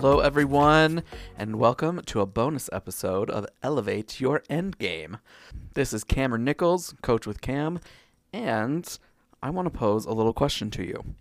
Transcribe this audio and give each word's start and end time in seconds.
Hello, 0.00 0.20
everyone, 0.20 1.02
and 1.36 1.56
welcome 1.56 2.02
to 2.02 2.20
a 2.20 2.26
bonus 2.26 2.70
episode 2.72 3.28
of 3.30 3.48
Elevate 3.64 4.20
Your 4.20 4.44
Endgame. 4.48 5.18
This 5.74 5.92
is 5.92 6.04
Cameron 6.04 6.44
Nichols, 6.44 6.94
Coach 7.02 7.26
with 7.26 7.40
Cam, 7.40 7.80
and 8.32 8.96
I 9.42 9.50
want 9.50 9.66
to 9.66 9.76
pose 9.76 10.06
a 10.06 10.12
little 10.12 10.32
question 10.32 10.70
to 10.70 10.84
you. 10.86 11.16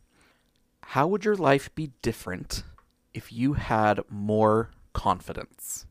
How 0.84 1.08
would 1.08 1.26
your 1.26 1.36
life 1.36 1.74
be 1.74 1.94
different 2.04 2.62
if 3.16 3.34
you 3.34 3.54
had 3.54 4.00
more 4.12 4.70
confidence? 4.94 5.88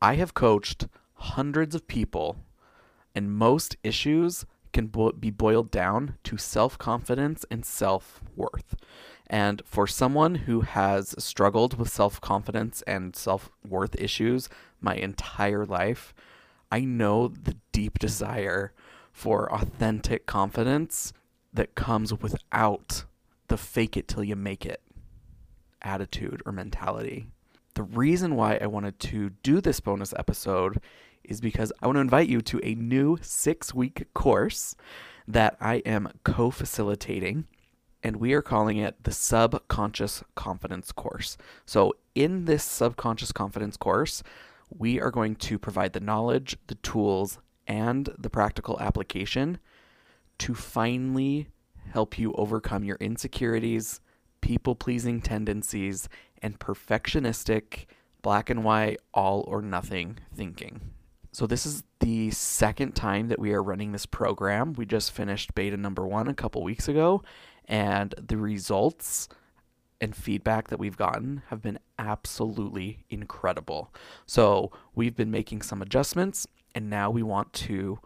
I 0.00 0.14
have 0.14 0.34
coached 0.34 0.86
hundreds 1.14 1.74
of 1.74 1.88
people, 1.88 2.36
and 3.12 3.32
most 3.32 3.76
issues 3.82 4.46
can 4.72 4.86
be 5.18 5.30
boiled 5.32 5.72
down 5.72 6.14
to 6.22 6.36
self 6.36 6.78
confidence 6.78 7.44
and 7.50 7.64
self 7.64 8.22
worth. 8.36 8.73
And 9.34 9.62
for 9.64 9.88
someone 9.88 10.36
who 10.36 10.60
has 10.60 11.12
struggled 11.18 11.76
with 11.76 11.88
self 11.88 12.20
confidence 12.20 12.82
and 12.86 13.16
self 13.16 13.50
worth 13.68 14.00
issues 14.00 14.48
my 14.80 14.94
entire 14.94 15.66
life, 15.66 16.14
I 16.70 16.84
know 16.84 17.26
the 17.26 17.56
deep 17.72 17.98
desire 17.98 18.72
for 19.12 19.52
authentic 19.52 20.26
confidence 20.26 21.12
that 21.52 21.74
comes 21.74 22.14
without 22.14 23.06
the 23.48 23.56
fake 23.56 23.96
it 23.96 24.06
till 24.06 24.22
you 24.22 24.36
make 24.36 24.64
it 24.64 24.80
attitude 25.82 26.40
or 26.46 26.52
mentality. 26.52 27.26
The 27.74 27.82
reason 27.82 28.36
why 28.36 28.60
I 28.62 28.66
wanted 28.68 29.00
to 29.00 29.30
do 29.42 29.60
this 29.60 29.80
bonus 29.80 30.14
episode 30.16 30.80
is 31.24 31.40
because 31.40 31.72
I 31.82 31.88
want 31.88 31.96
to 31.96 32.02
invite 32.02 32.28
you 32.28 32.40
to 32.40 32.60
a 32.62 32.76
new 32.76 33.18
six 33.20 33.74
week 33.74 34.06
course 34.14 34.76
that 35.26 35.56
I 35.60 35.78
am 35.78 36.12
co 36.22 36.52
facilitating 36.52 37.48
and 38.04 38.16
we 38.16 38.34
are 38.34 38.42
calling 38.42 38.76
it 38.76 39.02
the 39.02 39.10
Subconscious 39.10 40.22
Confidence 40.34 40.92
Course. 40.92 41.38
So, 41.64 41.94
in 42.14 42.44
this 42.44 42.62
Subconscious 42.62 43.32
Confidence 43.32 43.78
course, 43.78 44.22
we 44.76 45.00
are 45.00 45.10
going 45.10 45.36
to 45.36 45.58
provide 45.58 45.94
the 45.94 46.00
knowledge, 46.00 46.58
the 46.66 46.74
tools, 46.76 47.38
and 47.66 48.10
the 48.18 48.28
practical 48.28 48.78
application 48.78 49.58
to 50.38 50.54
finally 50.54 51.48
help 51.92 52.18
you 52.18 52.34
overcome 52.34 52.84
your 52.84 52.98
insecurities, 53.00 54.00
people 54.42 54.74
pleasing 54.74 55.22
tendencies, 55.22 56.08
and 56.42 56.60
perfectionistic, 56.60 57.86
black 58.20 58.50
and 58.50 58.64
white, 58.64 59.00
all 59.14 59.44
or 59.48 59.62
nothing 59.62 60.18
thinking. 60.34 60.80
So, 61.34 61.48
this 61.48 61.66
is 61.66 61.82
the 61.98 62.30
second 62.30 62.94
time 62.94 63.26
that 63.26 63.40
we 63.40 63.52
are 63.54 63.62
running 63.62 63.90
this 63.90 64.06
program. 64.06 64.72
We 64.74 64.86
just 64.86 65.10
finished 65.10 65.52
beta 65.56 65.76
number 65.76 66.06
one 66.06 66.28
a 66.28 66.32
couple 66.32 66.62
weeks 66.62 66.86
ago, 66.86 67.24
and 67.64 68.14
the 68.24 68.36
results 68.36 69.28
and 70.00 70.14
feedback 70.14 70.68
that 70.68 70.78
we've 70.78 70.96
gotten 70.96 71.42
have 71.48 71.60
been 71.60 71.80
absolutely 71.98 73.04
incredible. 73.10 73.92
So, 74.26 74.70
we've 74.94 75.16
been 75.16 75.32
making 75.32 75.62
some 75.62 75.82
adjustments, 75.82 76.46
and 76.72 76.88
now 76.88 77.10
we 77.10 77.24
want 77.24 77.52
to 77.54 77.98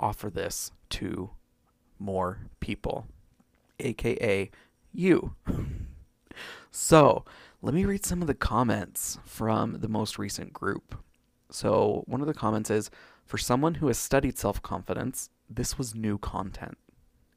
offer 0.00 0.30
this 0.30 0.72
to 0.90 1.32
more 1.98 2.38
people, 2.60 3.06
aka 3.80 4.50
you. 4.94 5.34
so, 6.70 7.26
let 7.60 7.74
me 7.74 7.84
read 7.84 8.06
some 8.06 8.22
of 8.22 8.28
the 8.28 8.34
comments 8.34 9.18
from 9.26 9.80
the 9.80 9.88
most 9.88 10.18
recent 10.18 10.54
group. 10.54 10.94
So, 11.52 12.02
one 12.06 12.20
of 12.20 12.26
the 12.26 12.34
comments 12.34 12.70
is 12.70 12.90
For 13.24 13.38
someone 13.38 13.74
who 13.74 13.86
has 13.88 13.98
studied 13.98 14.38
self 14.38 14.62
confidence, 14.62 15.30
this 15.48 15.78
was 15.78 15.94
new 15.94 16.18
content. 16.18 16.78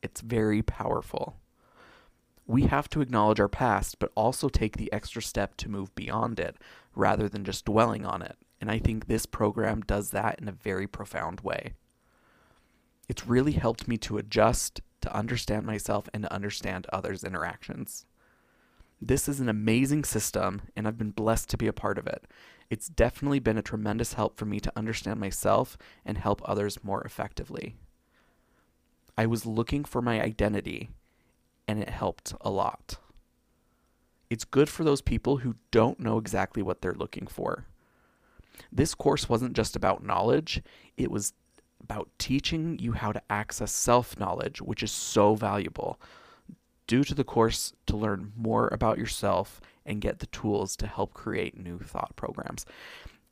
It's 0.02 0.22
very 0.22 0.62
powerful 0.62 1.36
we 2.48 2.64
have 2.64 2.90
to 2.90 3.02
acknowledge 3.02 3.40
our 3.40 3.48
past, 3.48 4.00
but 4.00 4.12
also 4.16 4.50
take 4.50 4.78
the 4.78 4.92
extra 4.94 5.22
step 5.22 5.58
to 5.58 5.70
move 5.70 5.94
beyond 5.96 6.40
it 6.40 6.58
rather 6.94 7.28
than 7.28 7.44
just 7.44 7.66
dwelling 7.66 8.06
on 8.06 8.22
it. 8.22 8.38
And 8.62 8.70
I 8.70 8.80
think 8.80 9.08
this 9.08 9.26
program 9.26 9.82
does 9.82 10.12
that 10.12 10.40
in 10.40 10.48
a 10.48 10.54
very 10.54 10.88
profound 10.88 11.42
way. 11.42 11.74
It's 13.10 13.28
really 13.28 13.54
helped 13.54 13.88
me 13.88 13.98
to 13.98 14.18
adjust, 14.18 14.82
to 15.02 15.16
understand 15.16 15.66
myself, 15.66 16.08
and 16.14 16.24
to 16.24 16.34
understand 16.34 16.88
others' 16.92 17.24
interactions. 17.24 18.06
This 19.02 19.28
is 19.28 19.40
an 19.40 19.50
amazing 19.50 20.04
system, 20.06 20.62
and 20.76 20.88
I've 20.88 20.98
been 20.98 21.12
blessed 21.12 21.50
to 21.50 21.58
be 21.58 21.68
a 21.68 21.74
part 21.74 21.98
of 21.98 22.08
it. 22.08 22.26
It's 22.70 22.88
definitely 22.88 23.40
been 23.40 23.58
a 23.58 23.62
tremendous 23.64 24.14
help 24.14 24.38
for 24.38 24.46
me 24.46 24.60
to 24.60 24.74
understand 24.76 25.20
myself 25.20 25.78
and 26.04 26.18
help 26.18 26.42
others 26.46 26.84
more 26.84 27.02
effectively. 27.04 27.76
I 29.18 29.26
was 29.26 29.46
looking 29.46 29.86
for 29.86 30.02
my 30.02 30.22
identity 30.22 30.90
and 31.68 31.80
it 31.80 31.90
helped 31.90 32.34
a 32.42 32.50
lot. 32.50 32.98
It's 34.30 34.44
good 34.44 34.70
for 34.70 34.84
those 34.84 35.02
people 35.02 35.38
who 35.38 35.56
don't 35.72 36.00
know 36.00 36.18
exactly 36.18 36.64
what 36.64 36.82
they're 36.82 36.94
looking 36.94 37.28
for. 37.28 37.66
This 38.72 38.96
course 38.96 39.30
wasn't 39.30 39.56
just 39.56 39.76
about 39.76 40.04
knowledge, 40.04 40.62
it 40.98 41.12
was 41.12 41.34
about 41.82 42.10
teaching 42.18 42.80
you 42.80 42.94
how 42.94 43.12
to 43.12 43.22
access 43.30 43.72
self 43.72 44.20
knowledge, 44.20 44.62
which 44.62 44.82
is 44.82 44.92
so 44.92 45.36
valuable. 45.36 46.00
Do 46.88 47.04
to 47.04 47.16
the 47.16 47.24
course 47.24 47.74
to 47.88 47.98
learn 47.98 48.32
more 48.36 48.68
about 48.72 48.98
yourself 48.98 49.60
and 49.86 50.02
get 50.02 50.20
the 50.20 50.28
tools 50.28 50.76
to 50.78 50.88
help 50.88 51.14
create 51.14 51.58
new 51.58 51.80
thought 51.80 52.16
programs. 52.16 52.66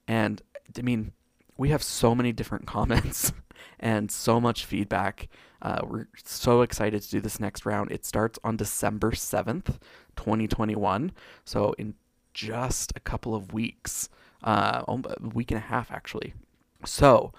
And 0.07 0.41
I 0.77 0.81
mean, 0.81 1.11
we 1.57 1.69
have 1.69 1.83
so 1.83 2.15
many 2.15 2.31
different 2.31 2.65
comments 2.67 3.31
and 3.79 4.11
so 4.11 4.39
much 4.39 4.65
feedback. 4.65 5.29
Uh, 5.61 5.81
we're 5.85 6.07
so 6.23 6.61
excited 6.61 7.01
to 7.01 7.09
do 7.09 7.21
this 7.21 7.39
next 7.39 7.65
round. 7.65 7.91
It 7.91 8.05
starts 8.05 8.37
on 8.43 8.57
December 8.57 9.11
7th, 9.11 9.79
2021. 10.15 11.11
So, 11.45 11.73
in 11.77 11.95
just 12.33 12.91
a 12.95 12.99
couple 12.99 13.35
of 13.35 13.53
weeks, 13.53 14.09
uh, 14.43 14.83
a 14.87 15.27
week 15.33 15.51
and 15.51 15.57
a 15.57 15.61
half 15.61 15.91
actually. 15.91 16.33
So, 16.85 17.31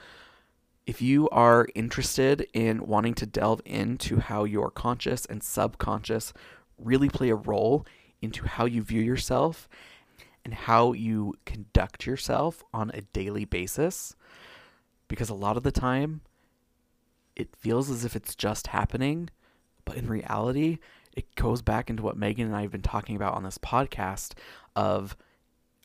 if 0.87 1.01
you 1.01 1.29
are 1.31 1.67
interested 1.75 2.47
in 2.53 2.87
wanting 2.87 3.15
to 3.15 3.27
delve 3.27 3.63
into 3.65 4.19
how 4.19 4.45
your 4.45 4.71
conscious 4.71 5.25
and 5.27 5.43
subconscious 5.43 6.33
really 6.79 7.09
play 7.09 7.31
a 7.31 7.35
role 7.35 7.87
into 8.21 8.47
how 8.47 8.65
you 8.67 8.83
view 8.83 9.01
yourself 9.01 9.69
and 10.45 10.53
how 10.53 10.93
you 10.93 11.35
conduct 11.47 12.07
yourself 12.07 12.63
on 12.75 12.91
a 12.93 13.01
daily 13.01 13.45
basis, 13.45 14.15
because 15.09 15.31
a 15.31 15.35
lot 15.35 15.57
of 15.57 15.63
the 15.63 15.73
time 15.73 16.21
it 17.35 17.57
feels 17.57 17.91
as 17.91 18.05
if 18.05 18.15
it's 18.15 18.35
just 18.35 18.69
happening, 18.69 19.31
but 19.85 19.97
in 19.97 20.07
reality, 20.07 20.79
it 21.15 21.35
goes 21.35 21.63
back 21.63 21.89
into 21.89 22.03
what 22.03 22.17
Megan 22.17 22.47
and 22.47 22.57
I 22.57 22.63
have 22.63 22.73
been 22.73 22.83
talking 22.83 23.17
about 23.17 23.35
on 23.35 23.43
this 23.43 23.59
podcast 23.59 24.35
of 24.77 25.17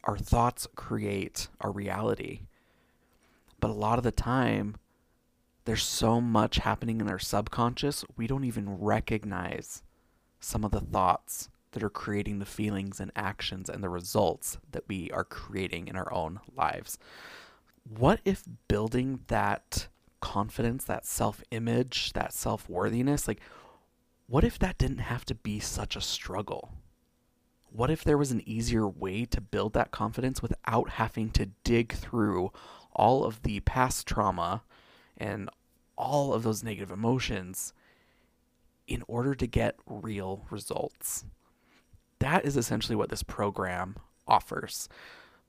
our 0.04 0.18
thoughts 0.18 0.68
create 0.76 1.48
our 1.62 1.72
reality. 1.72 2.42
But 3.60 3.72
a 3.72 3.74
lot 3.74 3.98
of 3.98 4.04
the 4.04 4.12
time, 4.12 4.76
there's 5.66 5.84
so 5.84 6.20
much 6.20 6.58
happening 6.58 7.02
in 7.02 7.09
our 7.09 7.20
subconscious, 7.20 8.03
we 8.18 8.28
don't 8.28 8.44
even 8.44 8.80
recognize 8.80 9.84
some 10.40 10.64
of 10.64 10.72
the 10.72 10.80
thoughts 10.80 11.50
that 11.72 11.84
are 11.84 11.90
creating 11.90 12.40
the 12.40 12.46
feelings 12.46 13.00
and 13.00 13.12
actions 13.16 13.69
and 13.69 13.84
the 13.84 13.90
results 13.90 14.58
that 14.72 14.84
we 14.88 15.12
are 15.12 15.24
creating 15.24 15.88
in 15.88 15.96
our 15.96 16.12
own 16.14 16.40
lives. 16.56 16.98
What 17.84 18.22
if 18.25 18.44
building 18.68 19.22
that 19.28 19.88
confidence, 20.19 20.84
that 20.86 21.06
self 21.06 21.44
image, 21.52 22.14
that 22.14 22.34
self 22.34 22.68
worthiness, 22.69 23.28
like, 23.28 23.42
what 24.28 24.44
if 24.44 24.59
that 24.59 24.78
didn't 24.78 25.00
have 25.00 25.25
to 25.25 25.36
be 25.36 25.59
such 25.59 25.96
a 25.96 26.02
struggle? 26.02 26.74
What 27.72 27.92
if 27.92 28.03
there 28.03 28.18
was 28.18 28.31
an 28.31 28.48
easier 28.48 28.88
way 28.88 29.25
to 29.25 29.42
build 29.42 29.74
that 29.74 29.92
confidence 29.92 30.42
without 30.42 30.92
having 30.92 31.30
to 31.31 31.50
dig 31.64 31.94
through 31.94 32.52
all 32.94 33.24
of 33.24 33.44
the 33.44 33.59
past 33.62 34.08
trauma 34.08 34.64
and 35.19 35.50
all 35.97 36.34
of 36.34 36.44
those 36.44 36.63
negative 36.63 36.91
emotions 36.91 37.74
in 38.88 39.03
order 39.07 39.35
to 39.35 39.47
get 39.47 39.75
real 39.85 40.46
results? 40.50 41.25
That 42.19 42.46
is 42.46 42.57
essentially 42.57 42.95
what 42.95 43.10
this 43.10 43.24
program 43.24 43.95
offers. 44.27 44.89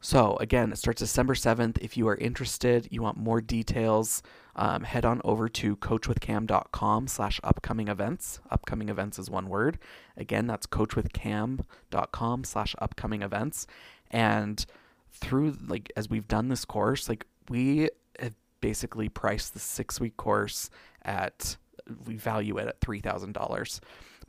So 0.01 0.37
again, 0.39 0.73
it 0.73 0.79
starts 0.79 1.01
December 1.01 1.35
7th. 1.35 1.79
If 1.83 1.97
you 1.97 2.09
are 2.09 2.17
interested, 2.17 2.89
you 2.91 3.03
want 3.03 3.19
more 3.19 3.43
details, 3.43 4.23
um, 4.57 4.83
head 4.83 5.05
on 5.05 5.21
over 5.25 5.49
to 5.49 5.77
coachwithcam.com 5.77 7.07
slash 7.07 7.39
upcoming 7.45 7.89
events. 7.89 8.41
Upcoming 8.51 8.89
events 8.89 9.19
is 9.19 9.29
one 9.29 9.49
word. 9.49 9.79
Again, 10.17 10.47
that's 10.47 10.67
coachwithcam.com 10.67 12.45
slash 12.45 12.75
upcoming 12.79 13.23
events. 13.23 13.67
And 14.11 14.65
through 15.13 15.57
like 15.67 15.93
as 15.97 16.09
we've 16.09 16.29
done 16.29 16.49
this 16.49 16.65
course, 16.65 17.09
like 17.09 17.27
we 17.51 17.91
have 18.19 18.35
basically 18.61 19.09
priced 19.09 19.55
the 19.55 19.61
six 19.61 20.01
week 20.01 20.17
course 20.17 20.71
at 21.03 21.57
we 22.07 22.17
value 22.17 22.59
it 22.59 22.69
at 22.69 22.81
three 22.81 23.01
thousand 23.01 23.33
dollars. 23.33 23.81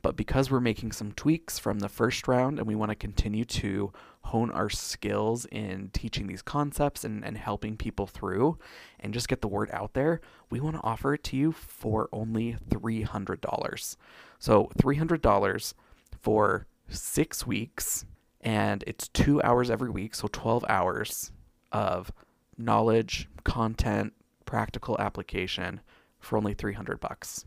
But 0.02 0.16
because 0.16 0.50
we're 0.50 0.60
making 0.60 0.92
some 0.92 1.12
tweaks 1.12 1.60
from 1.60 1.78
the 1.78 1.88
first 1.88 2.26
round 2.26 2.58
and 2.58 2.66
we 2.66 2.74
want 2.74 2.90
to 2.90 2.96
continue 2.96 3.44
to 3.44 3.92
hone 4.22 4.50
our 4.50 4.68
skills 4.68 5.46
in 5.46 5.90
teaching 5.92 6.26
these 6.26 6.42
concepts 6.42 7.04
and, 7.04 7.24
and 7.24 7.38
helping 7.38 7.76
people 7.76 8.08
through 8.08 8.58
and 8.98 9.14
just 9.14 9.28
get 9.28 9.42
the 9.42 9.48
word 9.48 9.70
out 9.72 9.94
there, 9.94 10.20
we 10.50 10.58
want 10.58 10.74
to 10.74 10.82
offer 10.82 11.14
it 11.14 11.22
to 11.24 11.36
you 11.36 11.52
for 11.52 12.08
only 12.12 12.56
$300. 12.68 13.96
So 14.40 14.70
$300 14.76 15.74
for 16.20 16.66
six 16.88 17.46
weeks 17.46 18.04
and 18.40 18.82
it's 18.88 19.06
two 19.06 19.40
hours 19.42 19.70
every 19.70 19.90
week, 19.90 20.16
so 20.16 20.26
12 20.26 20.64
hours 20.68 21.30
of 21.70 22.10
knowledge, 22.58 23.28
content, 23.44 24.12
practical 24.52 24.98
application 24.98 25.80
for 26.20 26.36
only 26.36 26.52
300 26.52 27.00
bucks. 27.00 27.46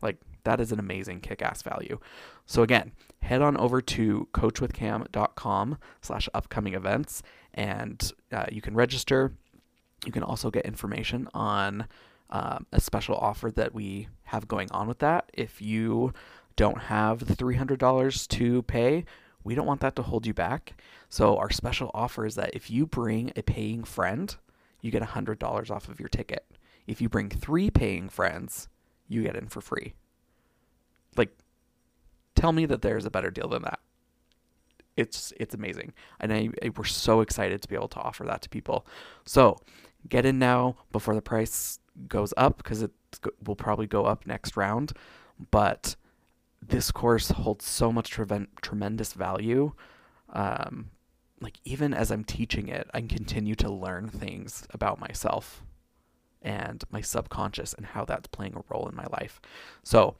Like 0.00 0.18
that 0.44 0.60
is 0.60 0.70
an 0.70 0.78
amazing 0.78 1.18
kick-ass 1.18 1.62
value. 1.62 1.98
So 2.46 2.62
again, 2.62 2.92
head 3.22 3.42
on 3.42 3.56
over 3.56 3.80
to 3.80 4.28
coachwithcam.com 4.32 5.78
slash 6.00 6.28
upcoming 6.32 6.74
events 6.74 7.24
and 7.54 8.12
uh, 8.30 8.46
you 8.52 8.60
can 8.60 8.76
register. 8.76 9.32
You 10.06 10.12
can 10.12 10.22
also 10.22 10.48
get 10.52 10.64
information 10.64 11.26
on 11.34 11.88
um, 12.30 12.66
a 12.72 12.80
special 12.80 13.16
offer 13.16 13.50
that 13.50 13.74
we 13.74 14.06
have 14.22 14.46
going 14.46 14.70
on 14.70 14.86
with 14.86 15.00
that. 15.00 15.28
If 15.34 15.60
you 15.60 16.12
don't 16.54 16.82
have 16.82 17.26
the 17.26 17.34
$300 17.34 18.28
to 18.28 18.62
pay, 18.62 19.04
we 19.42 19.56
don't 19.56 19.66
want 19.66 19.80
that 19.80 19.96
to 19.96 20.02
hold 20.02 20.24
you 20.24 20.34
back. 20.34 20.80
So 21.08 21.36
our 21.36 21.50
special 21.50 21.90
offer 21.94 22.24
is 22.24 22.36
that 22.36 22.50
if 22.54 22.70
you 22.70 22.86
bring 22.86 23.32
a 23.34 23.42
paying 23.42 23.82
friend, 23.82 24.36
you 24.80 24.90
get 24.90 25.02
$100 25.02 25.70
off 25.70 25.88
of 25.88 26.00
your 26.00 26.08
ticket. 26.08 26.44
If 26.86 27.00
you 27.00 27.08
bring 27.08 27.28
three 27.28 27.70
paying 27.70 28.08
friends, 28.08 28.68
you 29.08 29.22
get 29.22 29.36
in 29.36 29.48
for 29.48 29.60
free. 29.60 29.94
Like, 31.16 31.36
tell 32.34 32.52
me 32.52 32.66
that 32.66 32.82
there's 32.82 33.04
a 33.04 33.10
better 33.10 33.30
deal 33.30 33.48
than 33.48 33.62
that. 33.62 33.80
It's 34.96 35.32
it's 35.36 35.54
amazing, 35.54 35.92
and 36.18 36.32
I, 36.32 36.48
I, 36.60 36.70
we're 36.76 36.82
so 36.82 37.20
excited 37.20 37.62
to 37.62 37.68
be 37.68 37.76
able 37.76 37.86
to 37.88 38.00
offer 38.00 38.24
that 38.24 38.42
to 38.42 38.48
people. 38.48 38.84
So, 39.24 39.56
get 40.08 40.26
in 40.26 40.40
now 40.40 40.74
before 40.90 41.14
the 41.14 41.22
price 41.22 41.78
goes 42.08 42.34
up 42.36 42.56
because 42.56 42.82
it 42.82 42.90
will 43.46 43.54
probably 43.54 43.86
go 43.86 44.06
up 44.06 44.26
next 44.26 44.56
round. 44.56 44.92
But 45.52 45.94
this 46.60 46.90
course 46.90 47.30
holds 47.30 47.64
so 47.64 47.92
much 47.92 48.10
tre- 48.10 48.46
tremendous 48.60 49.12
value. 49.12 49.72
Um, 50.32 50.90
like 51.40 51.58
even 51.64 51.94
as 51.94 52.10
I'm 52.10 52.24
teaching 52.24 52.68
it, 52.68 52.88
I 52.92 53.00
continue 53.02 53.54
to 53.56 53.70
learn 53.70 54.08
things 54.08 54.66
about 54.70 55.00
myself 55.00 55.62
and 56.42 56.84
my 56.90 57.00
subconscious 57.00 57.74
and 57.74 57.86
how 57.86 58.04
that's 58.04 58.28
playing 58.28 58.54
a 58.54 58.62
role 58.68 58.88
in 58.88 58.96
my 58.96 59.06
life. 59.12 59.40
So 59.82 60.16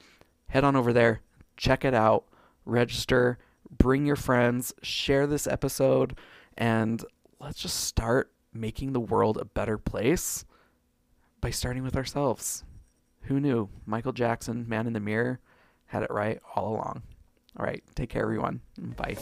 head 0.48 0.64
on 0.64 0.76
over 0.76 0.92
there, 0.92 1.20
check 1.56 1.84
it 1.84 1.94
out, 1.94 2.24
register, 2.64 3.38
bring 3.70 4.06
your 4.06 4.16
friends, 4.16 4.72
share 4.82 5.26
this 5.26 5.46
episode, 5.46 6.18
and 6.56 7.04
let's 7.40 7.60
just 7.60 7.80
start 7.84 8.32
making 8.52 8.92
the 8.92 9.00
world 9.00 9.36
a 9.36 9.44
better 9.44 9.78
place 9.78 10.44
by 11.40 11.50
starting 11.50 11.82
with 11.82 11.96
ourselves. 11.96 12.64
Who 13.22 13.40
knew? 13.40 13.68
Michael 13.86 14.12
Jackson, 14.12 14.68
Man 14.68 14.86
in 14.86 14.92
the 14.92 15.00
Mirror, 15.00 15.40
had 15.86 16.02
it 16.02 16.10
right 16.10 16.40
all 16.54 16.74
along. 16.74 17.02
All 17.58 17.66
right, 17.66 17.82
take 17.94 18.10
care, 18.10 18.22
everyone. 18.22 18.60
Bye. 18.78 19.16